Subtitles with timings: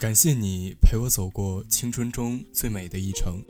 [0.00, 3.44] 感谢你陪我走过青春中最美的一程，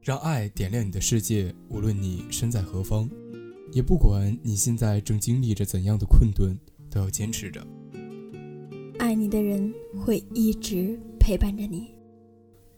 [0.00, 1.54] 让爱点亮你的世界。
[1.68, 3.06] 无论你身在何方，
[3.74, 6.58] 也不管你现在正经历着怎样的困顿，
[6.90, 7.62] 都要坚持着。
[8.98, 9.70] 爱你的人
[10.02, 11.94] 会一直陪伴着你，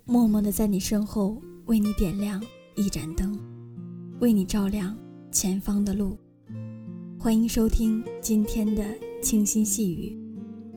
[0.05, 2.45] 默默的在你身后为你点亮
[2.75, 3.39] 一盏灯，
[4.19, 4.99] 为你照亮
[5.31, 6.19] 前方的路。
[7.21, 9.12] 欢迎收听今天的。
[9.23, 10.19] 清新细语，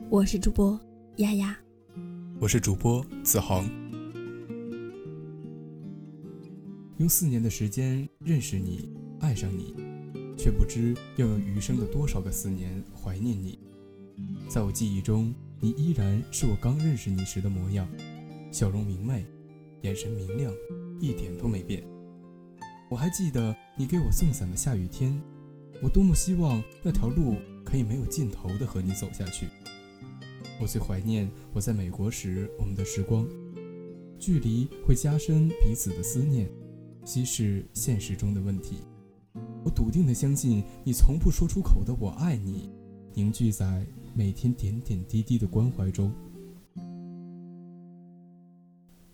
[0.08, 0.78] 我是主播
[1.16, 1.58] 丫丫，
[2.38, 3.68] 我是主播子航。
[6.98, 9.74] 用四年的时间认识你，爱上你，
[10.38, 13.58] 却不知要用余生的多少个四年怀念你。
[14.48, 17.88] 在我记忆中，你依然是我刚认识你时的模样，
[18.52, 19.26] 笑容明媚，
[19.82, 20.52] 眼神明亮，
[21.00, 21.82] 一点都没变。
[22.88, 25.20] 我还记得你给我送伞的下雨天，
[25.82, 27.34] 我多么希望那条路。
[27.66, 29.48] 可以没有尽头的和你走下去。
[30.58, 33.28] 我最怀念我在美国时我们的时光，
[34.18, 36.48] 距离会加深彼此的思念，
[37.04, 38.78] 稀释现实中的问题。
[39.64, 42.70] 我笃定的相信，你从不说出口的“我爱你”，
[43.12, 46.10] 凝聚在每天点点滴滴的关怀中。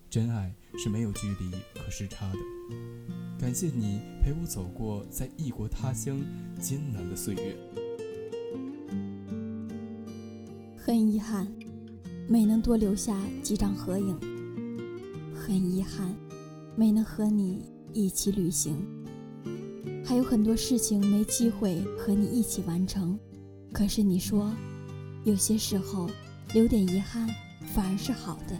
[0.09, 2.37] 真爱是没有距离和时差的。
[3.39, 6.21] 感谢你陪我走过在异国他乡
[6.61, 7.82] 艰难的岁月。
[10.85, 11.47] 很遗憾，
[12.27, 14.19] 没能多留下几张合影。
[15.33, 16.13] 很遗憾，
[16.75, 17.61] 没能和你
[17.93, 18.85] 一起旅行。
[20.03, 23.17] 还有很多事情没机会和你一起完成。
[23.71, 24.53] 可是你说，
[25.23, 26.09] 有些时候
[26.53, 27.29] 留点遗憾
[27.73, 28.57] 反而是好的。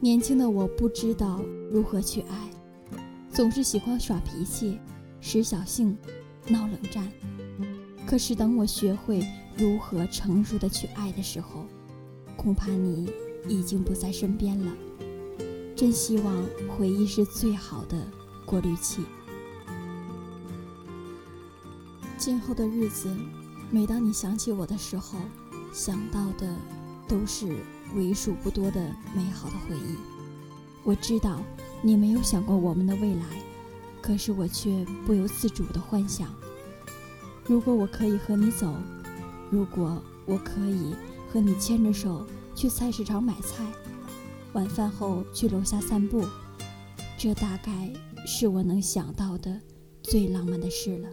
[0.00, 1.40] 年轻的我不知道
[1.70, 2.50] 如何去爱，
[3.30, 4.80] 总是喜欢耍脾气、
[5.20, 5.96] 使小性、
[6.48, 7.08] 闹冷战。
[8.04, 9.24] 可是等我学会。
[9.58, 11.64] 如何成熟的去爱的时候，
[12.36, 13.10] 恐怕你
[13.48, 14.72] 已经不在身边了。
[15.74, 17.96] 真希望回忆是最好的
[18.44, 19.02] 过滤器。
[22.18, 23.14] 今后的日子，
[23.70, 25.18] 每当你想起我的时候，
[25.72, 26.54] 想到的
[27.08, 27.56] 都是
[27.94, 29.96] 为数不多的美好的回忆。
[30.82, 31.40] 我知道
[31.80, 33.24] 你没有想过我们的未来，
[34.02, 36.28] 可是我却不由自主的幻想：
[37.46, 38.74] 如果我可以和你走。
[39.50, 40.94] 如果我可以
[41.28, 43.64] 和你牵着手去菜市场买菜，
[44.54, 46.26] 晚饭后去楼下散步，
[47.16, 47.92] 这大概
[48.26, 49.60] 是我能想到的
[50.02, 51.08] 最浪漫的事了。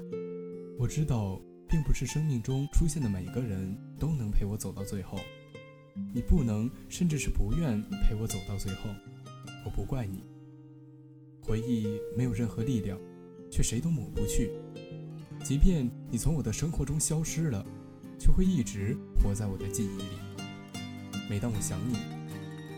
[0.80, 5.20] 我知道，并不是生命中出现的每个人都能陪我走到最后，
[6.14, 8.90] 你不能，甚至是不愿陪我走到最后，
[9.64, 10.24] 我不怪你。
[11.42, 12.98] 回忆没有任何力量，
[13.52, 14.52] 却谁都抹不去，
[15.44, 17.64] 即便你从我的生活中消失了。
[18.24, 20.18] 却会一直活在我的记忆里。
[21.30, 21.98] 每当我想你，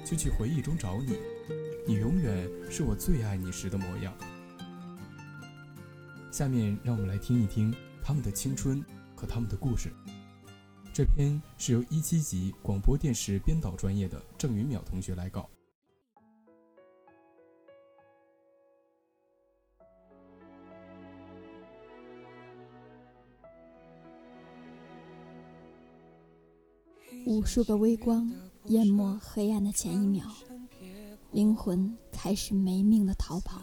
[0.03, 1.19] 就去回忆中找你，
[1.85, 4.11] 你永远是我最爱你时的模样。
[6.31, 8.83] 下面让我们来听一听他们的青春
[9.16, 9.91] 和他们的故事。
[10.91, 15.47] 这篇是由一七级广播电视编导专业的郑云淼同学来稿。
[27.25, 28.31] 无数个微光
[28.66, 30.24] 淹没黑暗的前一秒，
[31.31, 33.59] 灵魂开始没命的逃跑。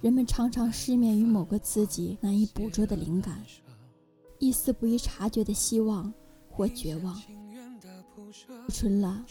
[0.00, 3.44] 人们常常失眠于某个自己难以捕捉的灵感，
[4.38, 6.12] 一丝不易察觉的希望
[6.48, 7.20] 或绝望。
[8.68, 9.24] 春了，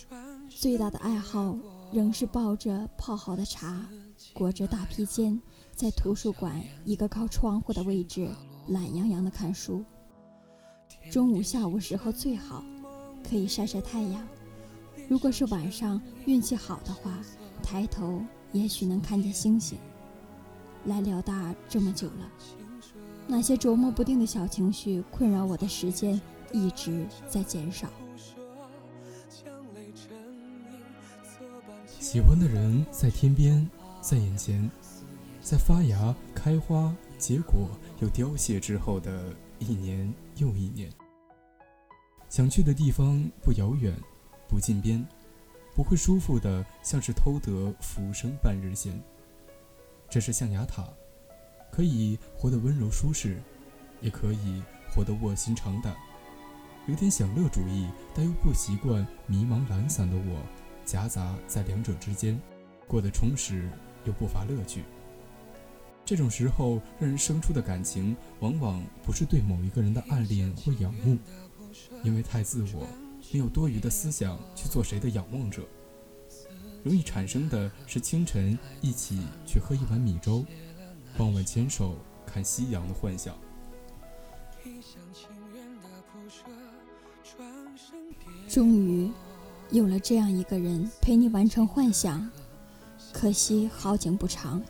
[0.49, 1.57] 最大的爱好
[1.93, 3.89] 仍是抱着泡好的茶，
[4.33, 5.41] 裹着大披肩，
[5.73, 8.29] 在图书馆一个靠窗户的位置，
[8.67, 9.85] 懒洋洋地看书。
[11.09, 12.61] 中午、下午时候最好。
[13.29, 14.27] 可以晒晒太阳。
[15.07, 17.19] 如果是晚上运气好的话，
[17.61, 18.21] 抬头
[18.51, 19.77] 也许能看见星星。
[20.85, 22.31] 来辽大这么久了，
[23.27, 26.19] 那些琢磨不定的小情绪困扰我的时间
[26.51, 27.87] 一直在减少。
[31.99, 33.69] 喜欢的人在天边，
[34.01, 34.71] 在眼前，
[35.41, 40.89] 在发芽、开花、结果又凋谢之后的一年又一年。
[42.39, 43.93] 想去的地方不遥远，
[44.47, 45.05] 不近边，
[45.75, 48.97] 不会舒服的像是偷得浮生半日闲。
[50.09, 50.87] 这是象牙塔，
[51.69, 53.41] 可以活得温柔舒适，
[53.99, 55.93] 也可以活得卧薪尝胆。
[56.87, 60.39] 有点享乐主义，但又不习惯迷茫懒散的我，
[60.85, 62.39] 夹杂在两者之间，
[62.87, 63.69] 过得充实
[64.05, 64.85] 又不乏乐趣。
[66.05, 71.17] 这种时候，让人生出的感情，往往不是对某一个人的暗恋或仰慕，
[72.03, 72.87] 因为太自我，
[73.31, 75.63] 没有多余的思想去做谁的仰望者。
[76.83, 80.45] 容易产生的是清晨一起去喝一碗米粥，
[81.17, 81.95] 傍晚牵手
[82.25, 83.35] 看夕阳的幻想。
[88.47, 89.11] 终于，
[89.71, 92.29] 有了这样一个人陪你完成幻想，
[93.11, 94.61] 可惜好景不长。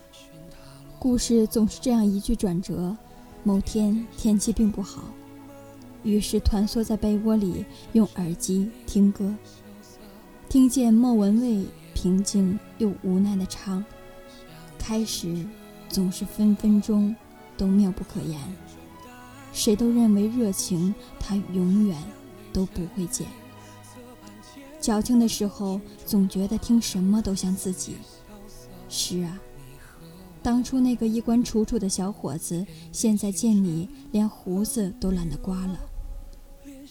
[0.98, 2.95] 故事总是这样一句转折。
[3.44, 5.06] 某天天气并不好，
[6.04, 9.34] 于是团缩在被窝里用耳机听歌，
[10.48, 13.84] 听见莫文蔚平静又无奈的唱
[14.80, 15.46] ：“开始
[15.90, 17.16] 总是分分钟
[17.57, 18.40] 都妙不可言，
[19.51, 21.98] 谁都认为热情它永远
[22.54, 23.28] 都不会减。
[24.80, 27.95] 矫情的时候总觉得听什么都像自己。
[28.88, 29.40] 是啊。”
[30.42, 35.78] 当初那个衣冠楚楚的小伙子，现在见你连胡子都懒得刮了。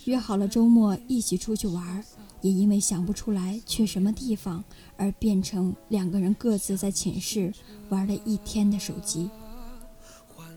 [0.08, 2.02] 约好了周末一起出去玩，
[2.40, 4.64] 也因为想不出来去什么地方，
[4.96, 7.52] 而变成两个人各自在寝室
[7.90, 9.28] 玩了一天的手机。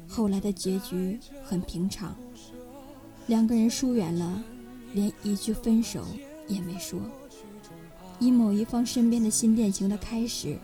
[0.08, 2.16] 后来的结局很平常，
[3.28, 4.42] 两个人疏远了，
[4.94, 6.06] 连一句分手
[6.48, 6.98] 也没说，
[8.20, 10.58] 以某一方身边的新恋情的开始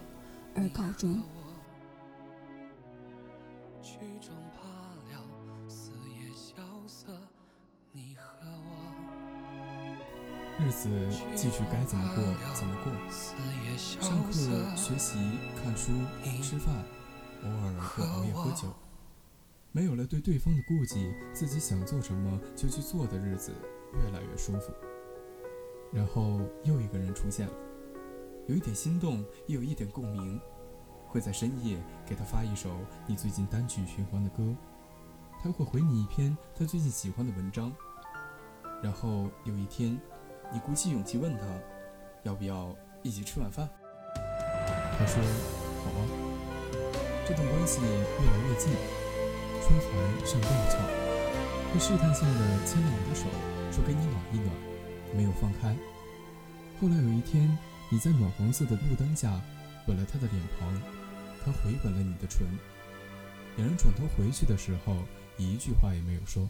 [0.55, 1.21] 而告终。
[10.59, 10.89] 日子
[11.35, 12.23] 继续该怎么过
[12.55, 12.91] 怎么过，
[13.77, 14.31] 上课、
[14.75, 15.15] 学习、
[15.55, 15.91] 看书、
[16.41, 16.73] 吃饭，
[17.43, 18.73] 偶尔会熬夜喝酒。
[19.71, 23.53] 没有了对对方的顾忌，自己想做什么就去做的日子
[23.93, 24.73] 越来越舒服。
[25.93, 27.53] 然后又一个人出现了，
[28.47, 30.41] 有一点心动，也有一点共鸣。
[31.05, 32.71] 会在深夜给他发一首
[33.05, 34.43] 你最近单曲循环的歌，
[35.39, 37.71] 他会回你一篇他最近喜欢的文章。
[38.81, 39.99] 然后有一天。
[40.51, 41.45] 你鼓起勇气问他，
[42.23, 42.73] 要不要
[43.03, 43.67] 一起吃晚饭？
[44.97, 45.21] 他说
[45.83, 46.01] ：“好啊。”
[47.27, 48.71] 这段关系越来越近，
[49.61, 50.79] 春寒上吊桥，
[51.73, 53.25] 他试探性的牵了你的手，
[53.71, 54.55] 说给你暖一暖，
[55.13, 55.75] 没有放开。
[56.79, 57.57] 后来有一天，
[57.89, 59.41] 你在暖黄色的路灯下
[59.87, 60.81] 吻了他的脸庞，
[61.43, 62.47] 他回吻了你的唇。
[63.57, 64.95] 两人转头回去的时候，
[65.37, 66.47] 一句话也没有说。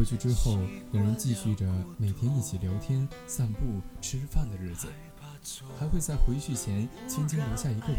[0.00, 0.56] 回去之后，
[0.92, 1.66] 两人继续着
[1.98, 3.58] 每天一起聊天、散步、
[4.00, 4.88] 吃饭的日子，
[5.78, 7.98] 还会在回去前轻轻留下一个吻。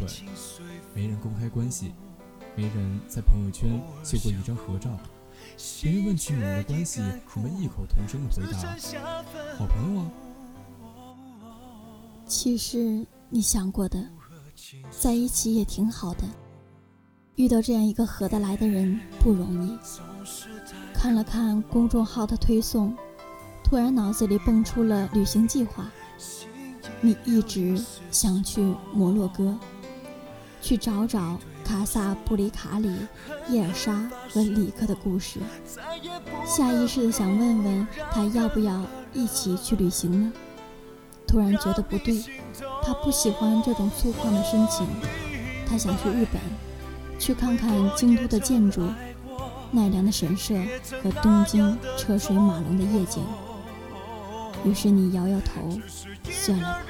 [0.96, 1.94] 没人公开关系，
[2.56, 4.90] 没人在朋友圈秀过一张合照。
[5.84, 7.02] 别人问起你们的关系，
[7.36, 8.58] 你们异口同声的回答
[9.56, 10.12] ：“好朋友啊。”
[12.26, 14.10] 其实你想过的，
[14.90, 16.24] 在一起也挺好的。
[17.36, 19.78] 遇到这样一个合得来的人不容易。
[20.94, 22.96] 看了看公众号的推送，
[23.64, 25.90] 突然脑子里蹦出了旅行计划。
[27.00, 28.62] 你一直想去
[28.94, 29.58] 摩洛哥，
[30.62, 32.96] 去找找卡萨布里卡里、
[33.50, 35.40] 叶尔莎和里克的故事。
[36.46, 40.34] 下意识的想问问他要不要一起去旅行呢？
[41.26, 42.24] 突然觉得不对，
[42.84, 44.86] 他不喜欢这种粗犷的深情。
[45.66, 46.42] 他想去日本，
[47.22, 48.82] 去看看京都的建筑。
[49.70, 50.56] 奈良的神社
[51.02, 53.24] 和东京车水马龙的夜景，
[54.66, 55.80] 于是你摇摇头，
[56.30, 56.82] 算了吧。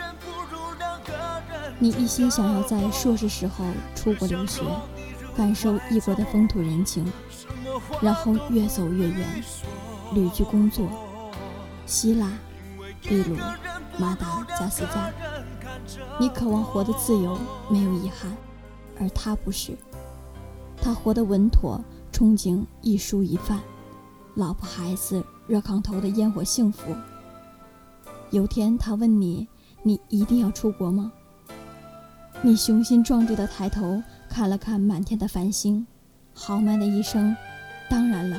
[1.77, 4.63] 你一心想要在硕士时候出国留学，
[5.35, 7.05] 感受异国的风土人情，
[8.01, 9.43] 然后越走越远，
[10.15, 10.87] 旅居工作，
[11.85, 12.31] 希腊、
[13.03, 13.35] 秘鲁、
[13.99, 15.11] 马达加斯加。
[16.19, 17.37] 你渴望活得自由，
[17.69, 18.35] 没有遗憾，
[18.99, 19.77] 而他不是，
[20.81, 21.79] 他活得稳妥。
[22.11, 23.59] 憧憬一蔬一饭，
[24.35, 26.95] 老婆孩子热炕头的烟火幸福。
[28.29, 29.47] 有天他问你
[29.81, 31.11] ：“你一定要出国吗？”
[32.43, 35.87] 你雄心壮志的抬头看了看满天的繁星，
[36.31, 37.35] 豪迈的一声
[37.89, 38.37] ：“当然了。”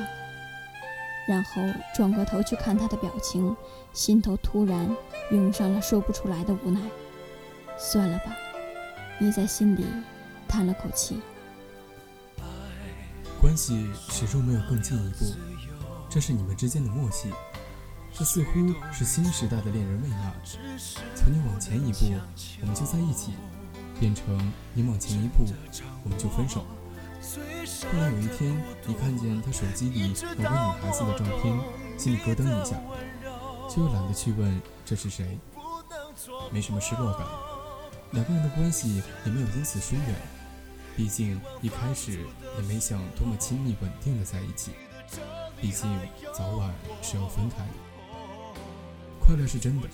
[1.27, 1.61] 然后
[1.93, 3.53] 转过头去看他的表情，
[3.91, 4.87] 心头突然
[5.31, 6.79] 涌上了说不出来的无奈。
[7.77, 8.33] 算了吧，
[9.19, 9.83] 你在心里
[10.47, 11.19] 叹了口气。
[13.43, 15.25] 关系始终没有更进一步，
[16.09, 17.29] 这是你们之间的默契。
[18.13, 18.51] 这似乎
[18.93, 20.33] 是新时代的恋人未满。
[21.13, 21.97] 从你往前一步，
[22.61, 23.31] 我们就在一起；
[23.99, 24.23] 变成
[24.73, 25.43] 你往前一步，
[26.05, 26.65] 我们就分手。
[27.91, 31.59] 后来有一天，你看见他手机里某个女孩子的照片，
[31.99, 32.77] 心里咯噔一下，
[33.69, 35.37] 却又懒得去问这是谁，
[36.49, 37.27] 没什么失落感。
[38.11, 40.15] 两个人的关系也没有因此疏远，
[40.95, 42.19] 毕竟一开始
[42.57, 44.71] 也没想多么亲密稳定的在一起，
[45.59, 45.89] 毕竟
[46.33, 47.73] 早晚是要分开的。
[49.19, 49.87] 快乐是真的，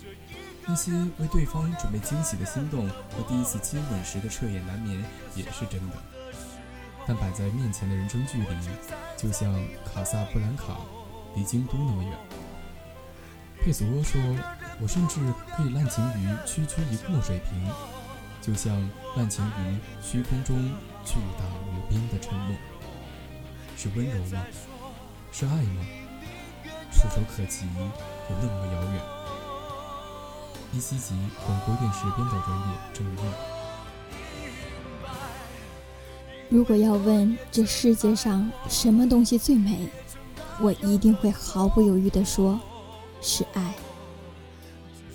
[0.66, 5.04] 那些为对方准备惊喜的心动和第一次接吻时的彻夜难眠
[5.36, 5.96] 也是真的。
[7.08, 8.48] 但摆在面前的人生距离，
[9.18, 9.54] 就像
[9.86, 10.78] 卡萨布兰卡
[11.36, 12.14] 离京都那么远。
[13.62, 14.22] 佩索阿说
[14.80, 15.20] ：“我甚至
[15.56, 17.68] 可以滥情于区区一个水平，
[18.42, 18.76] 就像
[19.16, 20.56] 滥情于虚空中
[21.06, 22.56] 巨大无边的沉默。”
[23.78, 24.44] 是温柔吗？
[25.32, 25.86] 是爱吗？
[26.92, 27.66] 触手可及，
[28.30, 29.02] 又那么遥远。
[30.74, 31.16] 一西集
[31.46, 33.18] 广播电视编导专业郑玉。
[36.50, 39.88] 如果要问这世界上什么东西最美，
[40.60, 42.60] 我一定会毫不犹豫地说，
[43.22, 43.74] 是爱。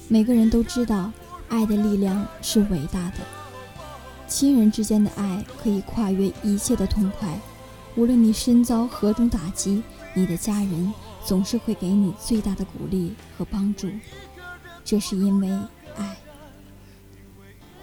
[0.08, 1.12] 每个人都知道，
[1.54, 3.18] 爱的力量是伟大的。
[4.26, 7.38] 亲人之间的爱可以跨越一切的痛快，
[7.94, 9.80] 无论你身遭何种打击，
[10.14, 10.92] 你的家人
[11.24, 13.88] 总是会给你最大的鼓励和帮助。
[14.84, 15.48] 这是因为
[15.96, 16.16] 爱。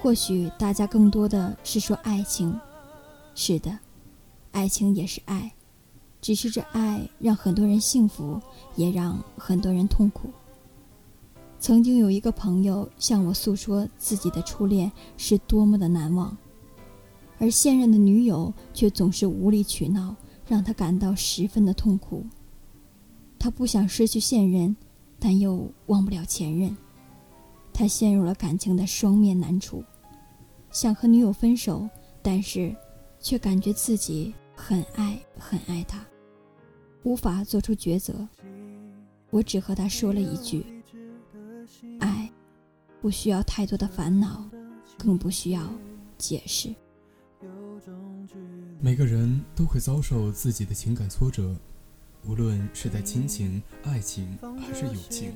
[0.01, 2.59] 或许大家更多的是说爱情，
[3.35, 3.79] 是的，
[4.51, 5.53] 爱情也是爱，
[6.19, 8.41] 只是这爱让很多人幸福，
[8.75, 10.29] 也让很多人痛苦。
[11.61, 16.35] 曾经有一个朋友向我诉说自己的初恋是多么的难忘，
[17.37, 20.15] 而现任的女友却总是无理取闹，
[20.47, 22.25] 让他感到十分的痛苦。
[23.37, 24.75] 他不想失去现任，
[25.19, 26.75] 但又忘不了前任。
[27.71, 29.83] 他陷入了感情的双面难处，
[30.71, 31.87] 想和女友分手，
[32.23, 32.75] 但是
[33.19, 36.03] 却感觉自己很爱很爱她，
[37.03, 38.27] 无法做出抉择。
[39.29, 40.65] 我只和他说了一句
[43.01, 44.47] ：“不需要太多的烦恼，
[44.95, 45.61] 更不需要
[46.19, 46.73] 解释。”
[48.79, 51.55] 每个人都会遭受自己的情感挫折，
[52.27, 55.33] 无论是在亲情、爱情还是友情。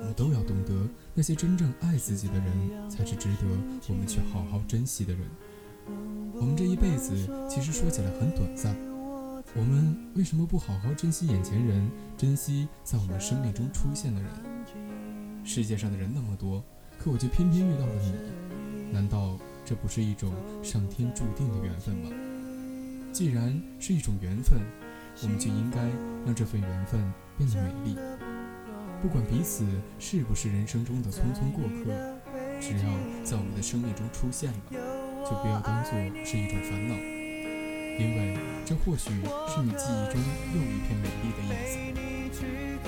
[0.00, 3.46] 我们都要懂得，那些真正爱自己的人，才是值得
[3.88, 5.22] 我们去好好珍惜的人。
[6.34, 7.14] 我们这一辈子
[7.48, 8.74] 其实说起来很短暂，
[9.54, 14.30] 我们为什么不好好珍惜眼前人，珍惜在我们生命中出现的人？
[15.42, 16.62] 世界上的人那么多，
[16.98, 20.32] 可我就偏偏遇到了你，难道这不是一种
[20.62, 22.10] 上天注定的缘分吗？
[23.12, 24.58] 既然是一种缘分，
[25.22, 25.80] 我们就应该
[26.24, 27.00] 让这份缘分
[27.38, 27.96] 变得美丽。
[29.02, 29.66] 不管彼此
[29.98, 31.92] 是不是人生中的匆匆过客，
[32.58, 32.84] 只要
[33.22, 34.58] 在我们的生命中出现了，
[35.24, 35.92] 就不要当做
[36.24, 36.94] 是一种烦恼，
[38.00, 40.20] 因为这或许是你记忆中
[40.54, 41.78] 又一片美丽的叶子。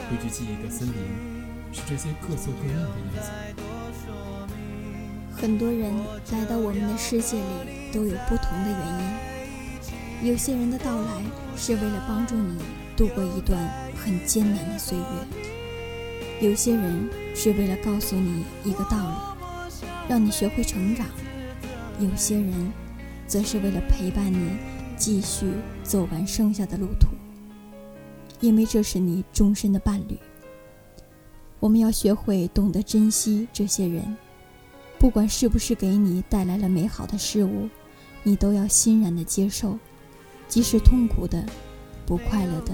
[0.08, 0.94] 汇聚记忆的森林，
[1.72, 3.65] 是这些各色各样的叶子。
[5.38, 5.92] 很多人
[6.32, 8.80] 来到我们的世界里都有不同的原
[10.22, 11.22] 因，有些人的到来
[11.56, 12.56] 是为了帮助你
[12.96, 15.04] 度过一段很艰难的岁月。
[16.40, 19.76] 有些人是为了告诉你一个道理，
[20.08, 21.06] 让你学会成长；
[22.00, 22.72] 有些人，
[23.26, 24.56] 则是为了陪伴你
[24.96, 25.46] 继续
[25.82, 27.08] 走完剩下的路途，
[28.40, 30.18] 因为这是你终身的伴侣。
[31.60, 34.16] 我们要学会懂得珍惜这些人，
[34.98, 37.68] 不管是不是给你带来了美好的事物，
[38.22, 39.78] 你都要欣然的接受，
[40.48, 41.44] 即使痛苦的、
[42.04, 42.72] 不快乐的，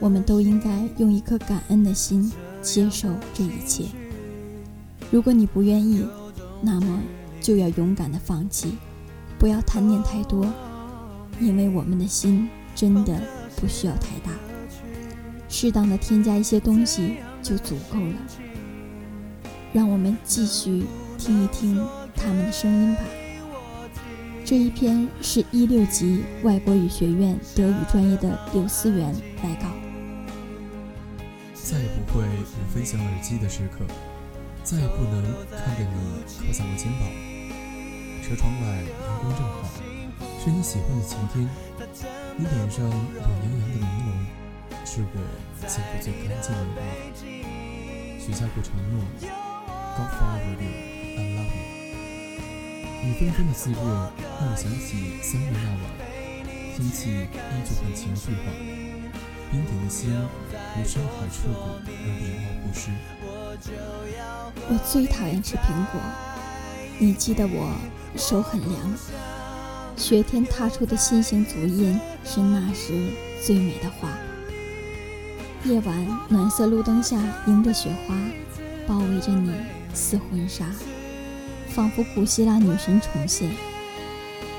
[0.00, 2.32] 我们都应该用一颗感恩的心。
[2.60, 3.84] 接受这一切。
[5.12, 6.04] 如果你不愿意，
[6.60, 7.00] 那么
[7.40, 8.72] 就要勇敢的放弃，
[9.38, 10.44] 不要贪念太多，
[11.40, 13.22] 因为我们的心真的
[13.54, 14.32] 不需要太大，
[15.48, 18.16] 适当的添加一些东西就足够了。
[19.72, 20.84] 让我们继续
[21.18, 21.84] 听一听
[22.14, 23.00] 他们的声音吧。
[24.44, 29.66] 这一篇是一六级外国语学院德语专业的刘思源来稿。
[31.54, 32.28] 再也不会有
[32.72, 33.84] 分享耳机的时刻，
[34.64, 37.02] 再也不能看着你靠在我肩膀。
[38.22, 39.68] 车窗外阳光正好，
[40.42, 41.46] 是你喜欢的晴天。
[42.38, 45.14] 你脸上暖洋洋的朦胧，是我
[45.66, 46.78] 见过最干净的容貌。
[48.18, 49.04] 许下过承诺
[49.98, 50.70] ，God forever you,
[51.16, 51.66] I love you。
[53.02, 53.82] 雨纷纷的四月，让
[54.48, 55.82] 我想起三月那晚，
[56.76, 57.26] 天气依
[57.64, 58.42] 旧很情绪化。
[59.50, 61.90] 冰点的心如深海彻骨，而
[62.20, 62.92] 连貌不失。
[64.68, 66.00] 我最讨厌吃苹果，
[66.98, 67.74] 你记得我
[68.14, 68.94] 手很凉。
[69.96, 73.10] 雪天踏出的心形足印，是那时
[73.44, 74.10] 最美的花。
[75.64, 77.16] 夜晚暖色路灯下，
[77.48, 78.14] 迎着雪花，
[78.86, 79.50] 包围着你
[79.94, 80.66] 似婚纱，
[81.68, 83.50] 仿佛古希腊女神重现。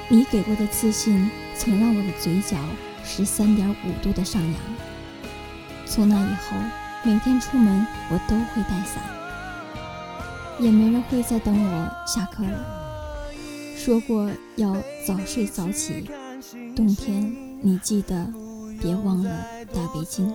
[0.10, 2.58] 你给过的自信，曾让我的嘴角
[3.04, 4.54] 十三点五度的上扬。
[5.86, 6.58] 从那以后，
[7.04, 9.04] 每天出门我都会带伞，
[10.60, 13.34] 也没人会再等我下课了。
[13.78, 16.10] 说过要早睡早起，
[16.76, 18.28] 冬天你记得
[18.82, 19.30] 别忘了
[19.74, 20.32] 带围巾。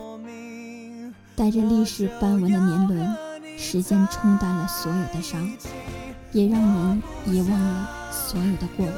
[1.35, 3.15] 带着历史斑纹的年轮，
[3.57, 5.51] 时间冲淡了所有的伤，
[6.31, 8.95] 也让人遗忘了所有的过往。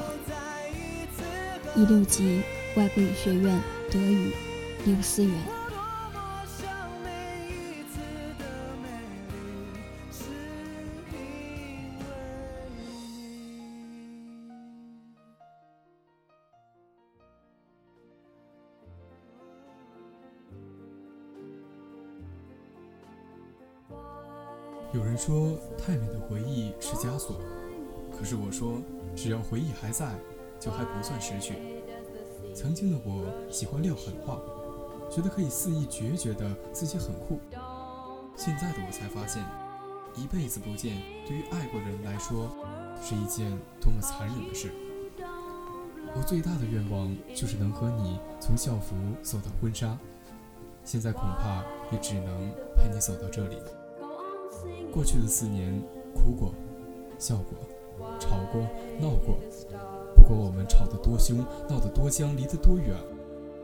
[1.76, 2.42] 一六级
[2.76, 3.62] 外国语学院
[3.92, 4.34] 德语
[4.86, 5.34] 刘思远。
[28.18, 28.82] 可是我说，
[29.16, 30.16] 只要回忆还在，
[30.60, 31.54] 就还不算失去。
[32.56, 34.42] 曾经的我喜欢撂狠话，
[35.12, 37.40] 觉得可以肆意决绝的自己很酷。
[38.36, 39.44] 现在的我才发现，
[40.16, 40.98] 一辈子不见，
[41.28, 42.50] 对于爱过的人来说，
[43.02, 44.72] 是一件多么残忍的事。
[46.16, 49.96] 我最大的愿望就是能和你从校服走到婚纱，
[50.84, 53.58] 现在恐怕也只能陪你走到这里。
[54.92, 55.80] 过去的四年，
[56.16, 56.56] 哭过，
[57.20, 57.54] 笑过，
[58.20, 58.62] 吵过，
[59.00, 59.38] 闹过。
[60.16, 61.38] 不管我们吵得多凶，
[61.70, 62.96] 闹得多僵，离得多远，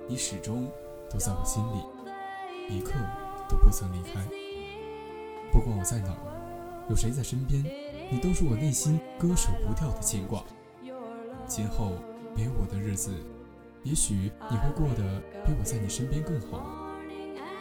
[0.07, 0.67] 你始终
[1.09, 2.93] 都在我心里，一刻
[3.49, 4.21] 都不曾离开。
[5.51, 7.63] 不管我在哪儿，有谁在身边，
[8.09, 10.43] 你都是我内心割舍不掉的牵挂。
[11.45, 11.91] 今后
[12.35, 13.11] 没有我的日子，
[13.83, 16.65] 也许你会过得比我在你身边更好。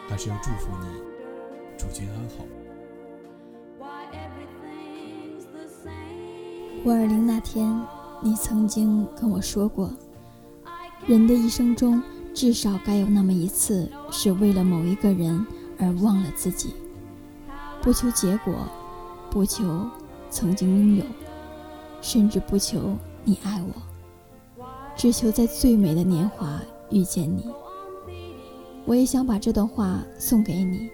[0.07, 0.87] 还是要祝福你，
[1.77, 2.62] 祝君安好。
[6.85, 7.81] 五二零那天，
[8.21, 9.89] 你曾经跟我说过，
[11.07, 15.47] 人的一生中至少该有那么一次，是为了某一个人
[15.79, 16.73] 而忘了自己，
[17.81, 18.67] 不求结果，
[19.29, 19.87] 不求
[20.29, 21.05] 曾经拥有，
[22.01, 27.45] 甚至不求你爱我，只求在最美的年华遇见你。
[28.83, 30.89] 我也想把这段话送给你，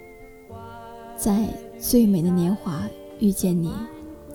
[1.17, 1.47] 在
[1.79, 2.83] 最美的年华
[3.19, 3.73] 遇见你，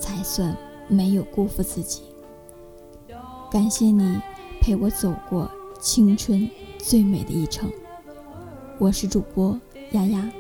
[0.01, 0.53] 才算。
[0.88, 2.03] 没有辜负自己，
[3.51, 4.20] 感谢你
[4.61, 7.70] 陪我走过青春最美的一程。
[8.79, 9.59] 我是主播
[9.92, 10.31] 丫丫，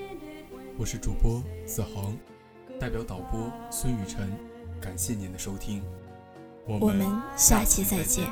[0.78, 2.16] 我是主播子恒，
[2.78, 4.30] 代表导播孙雨辰，
[4.80, 5.82] 感谢您的收听，
[6.66, 8.30] 我们下期再见。